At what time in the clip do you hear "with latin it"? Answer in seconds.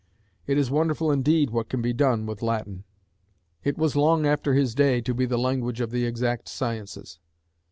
2.25-3.77